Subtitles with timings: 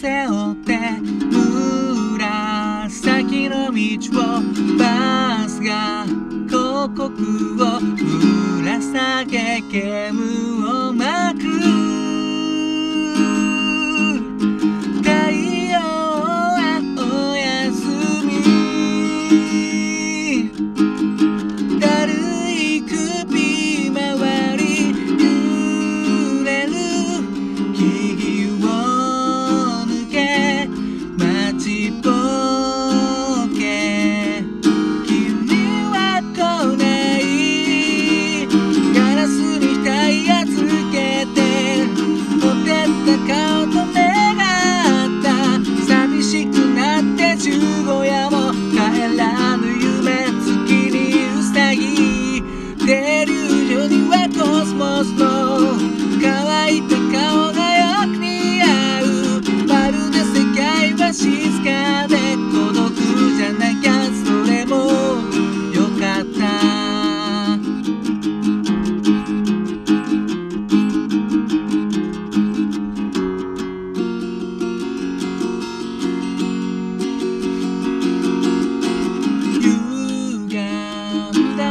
[0.00, 0.76] 背負って
[2.18, 3.78] 紫の道
[4.18, 4.42] を
[4.76, 6.04] バスが
[6.48, 10.18] 広告をぶら下げ煙
[10.68, 11.83] を巻く。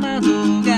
[0.00, 0.77] ん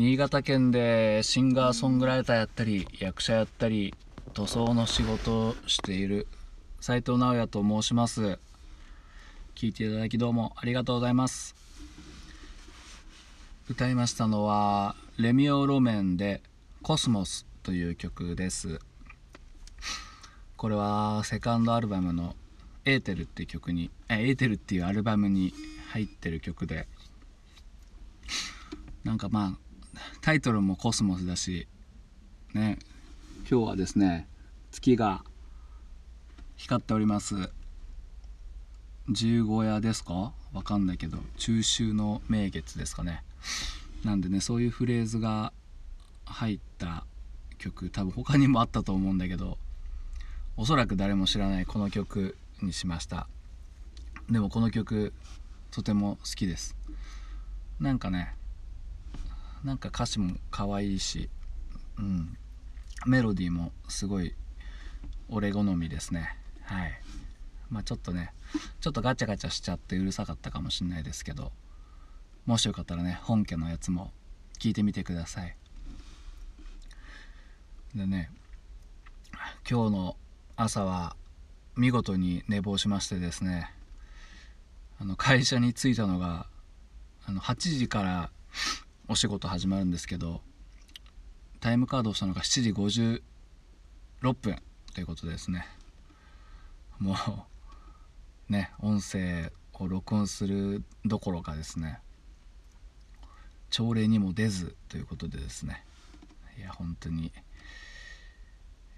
[0.00, 3.94] 新潟県でシンガーソングライターやったり役者やったり
[4.32, 6.26] 塗装の仕事をしている
[6.80, 8.38] 斉藤直也と申します。
[9.54, 11.54] 聞いていただきどうもありがとうございます。
[13.68, 16.40] 歌いましたのはレミオロメンで
[16.80, 18.80] 「コスモス」という曲です。
[20.56, 22.34] これはセカンドアルバムの
[22.86, 25.52] 「エーテル」っていう曲にえエーテルっていうアルバムに
[25.90, 26.88] 入ってる曲で。
[29.04, 29.69] なんかまあ
[30.20, 31.66] タイトルもコスモスだし
[32.54, 32.78] ね。
[33.50, 34.28] 今日はですね
[34.70, 35.24] 月が
[36.56, 37.50] 光っております。
[39.08, 40.32] 十五夜ですか？
[40.52, 43.24] わかんないけど中秋の名月ですかね。
[44.04, 45.52] なんでねそういうフレーズが
[46.24, 47.04] 入った
[47.58, 49.58] 曲多分他にもあったと思うんだけど
[50.56, 53.26] おそらく誰も知らないこの曲にしました。
[54.30, 55.12] でもこの曲
[55.70, 56.76] とても好きです。
[57.80, 58.34] なんかね
[59.64, 61.28] なんか歌詞も可愛いし、
[61.98, 62.36] うん、
[63.06, 64.34] メロディーもすごい
[65.28, 66.36] 俺好みですね。
[66.62, 66.92] はい。
[67.70, 68.32] まあちょっとね
[68.80, 71.52] ちょっとガチャガチャしちゃってうるさかったかもしれないですけど
[72.46, 74.12] もしよかったらね本家のやつも
[74.58, 75.56] 聞いてみてください。
[77.94, 78.30] でね
[79.68, 80.16] 今日の
[80.56, 81.16] 朝は
[81.76, 83.72] 見事に寝坊しましてですね
[85.00, 86.46] あの会社に着いたのが
[87.26, 88.30] あの8時から
[89.10, 90.40] お仕事始まるんですけど
[91.58, 92.72] タイムカードをしたのが7時
[94.20, 94.56] 56分
[94.94, 95.66] ということですね。
[97.00, 97.16] も
[98.48, 101.98] うね音声を録音するどころかですね。
[103.70, 105.84] 朝礼にも出ずということでですね。
[106.56, 107.32] いや本当にい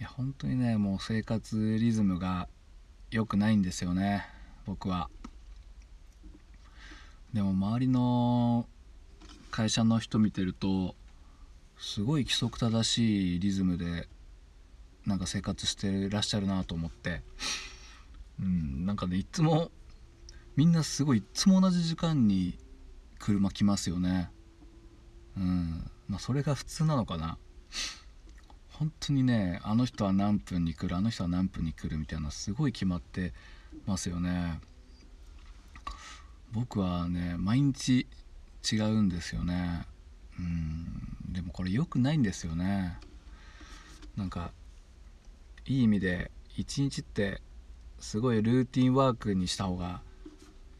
[0.00, 2.48] や本当にねもう生活リズムが
[3.10, 4.24] 良くないんですよね
[4.64, 5.10] 僕は。
[7.34, 8.66] でも周りの
[9.58, 10.94] 会社の人見てると
[11.76, 14.06] すごい規則正しいリズムで
[15.04, 17.22] なんか生活してらっしゃるなと思って。
[18.40, 19.72] うんなんかねいつも
[20.54, 22.56] みんなすごいいつも同じ時間に
[23.18, 24.30] 車来ますよね。
[25.36, 27.36] うんまあそれが普通なのかな。
[28.68, 33.32] 本当にねあの人は何分に来るあの人は何分に来るみたいなすごい決まって
[33.86, 34.60] ますよね。
[36.52, 38.06] 僕はね毎日
[38.70, 39.86] 違うんですよね。
[40.38, 41.32] うん。
[41.32, 42.98] でもこれ良くないんですよね。
[44.16, 44.52] なんか
[45.66, 47.40] いい意味で一日って
[48.00, 50.00] すごいルーティンワークにした方が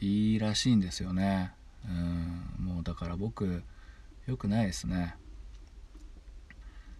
[0.00, 1.52] いいらしいんですよね。
[1.86, 2.64] うん。
[2.64, 3.62] もうだから僕
[4.26, 5.16] 良くないですね。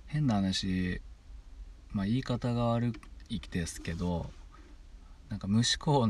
[0.07, 1.01] 変な話
[1.93, 2.93] まあ言い方が悪
[3.29, 4.31] いですけど
[5.31, 6.07] なんか無思考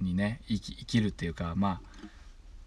[0.00, 2.08] にね生き生きるっていうかまあ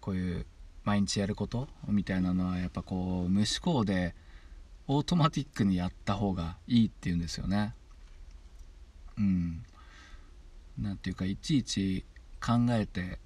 [0.00, 0.46] こういう
[0.90, 4.12] 毎日やることみたいなのはやっぱこう無思考で
[4.88, 7.74] オートマティックにやった方がいいっていうんですよね。
[9.16, 9.62] うん。
[10.76, 12.04] なんていうかいちいち
[12.44, 13.20] 考えて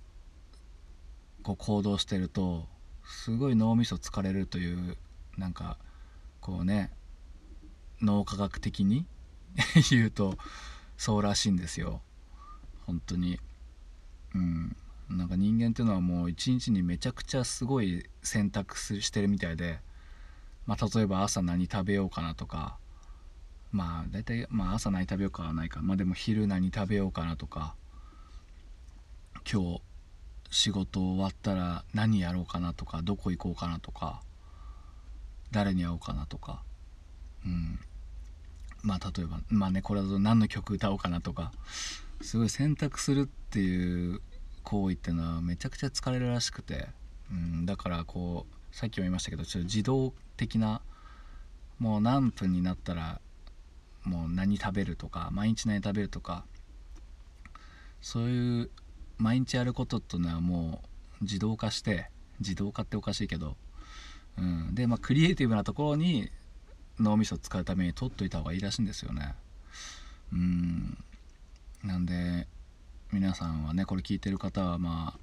[1.42, 2.66] こう行動してると
[3.02, 4.98] すごい脳みそ疲れるという
[5.38, 5.78] なんか
[6.42, 6.90] こうね
[8.02, 9.06] 脳科学的に
[9.90, 10.36] 言うと
[10.98, 12.02] そうらしいんですよ
[12.84, 13.40] 本当に
[14.34, 14.76] うん
[15.10, 19.78] なんか人間っていうのはもう一日にめちゃくちゃすごい選択してるみたいで、
[20.66, 22.78] まあ、例えば朝何食べようかなとか
[23.74, 25.80] まあ大体、まあ、朝何食べようかはないか。
[25.82, 27.74] まあでも昼何食べようかなとか
[29.50, 29.80] 今日
[30.50, 34.22] 仕事終わったら何やろうかなとかどこ行こうかなとか
[35.50, 36.62] 誰に会おうかなとか
[37.44, 37.80] うん。
[38.84, 41.50] まあ例えばまあねこれだと何の曲歌おうかなとか
[42.22, 44.20] すごい選択するっていう
[44.64, 46.88] 行為っていうのはめちゃくちゃ疲れるらしくて、
[47.30, 50.80] うん、だからこうさっきも言いましたけどちょっと自動的な
[51.78, 53.20] もう何分になったら
[54.02, 56.44] もう何食べるとか毎日何食べるとか
[58.00, 58.70] そういう
[59.18, 60.82] 毎日やることっていうのはも
[61.20, 62.10] う自動化して
[62.40, 63.56] 自動化っておかしいけど、
[64.38, 66.30] うん、でまあクリエイティブなところに
[66.98, 69.34] 脳みそを使うために取っといた方がいいらしいんですよね。
[70.32, 70.98] うん。
[71.82, 72.46] なんで
[73.14, 75.18] 皆さんはねこれ聞いてる方はまあ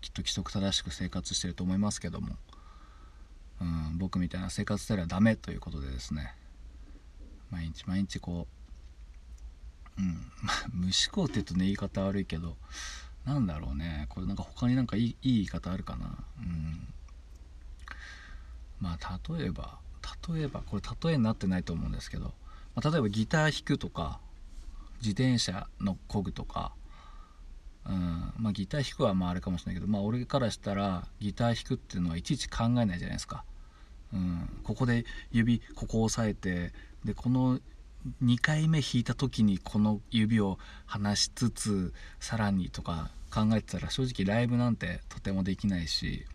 [0.00, 2.36] きっと規則正しく生活してると思いますけども、
[3.60, 6.36] うん、僕みたいな生活スタイルはダメということでですね
[7.50, 8.46] 毎日毎日こ
[9.98, 10.30] ううん
[10.72, 12.56] 無思考って言うとね言い方悪いけど
[13.24, 16.94] なんだろうねこれなんか他になんかいいいい言い方あるかなうん。
[18.78, 19.80] まあ例えば
[20.32, 22.34] 例えばこれ例えになってないと思うんですけど、
[22.76, 24.20] まあ、例えばギター弾くとか
[25.00, 26.72] 自転車のこぐとか
[27.86, 28.32] うん。
[28.38, 33.44] まあ、ギター弾くはまああれかもしれないけど、まあ、俺からしたらギター弾くっていうのはいちいち考えないじゃないですか。
[34.12, 36.72] うん、ここで指ここを押さえて
[37.04, 37.60] でこの
[38.22, 46.26] 2回目弾いた時にこの指を離しつつさらにとか考えてたら正直ライブなんてとてもできないし、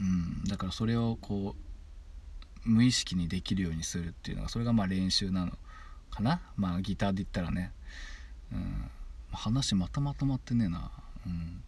[0.00, 5.52] うん、だからそれをこう無意識にできるようにするっていうのがそれがまあ練習なの
[6.10, 6.42] かな。
[6.56, 7.72] まあギターで言ったらね。
[8.52, 8.90] うん。
[9.32, 10.90] 話またまとまってねえな、
[11.26, 11.62] うん。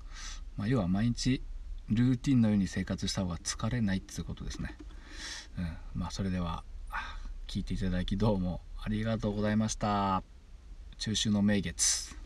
[0.56, 1.42] まあ、要は毎日
[1.88, 4.76] ルーティンのように生活した方が疲れないっていうことですね、
[5.58, 5.76] うん。
[5.94, 6.64] まあ、それでは
[7.46, 10.22] 聞いていただきどうもありがとうございました。
[10.98, 12.19] 中秋の名月。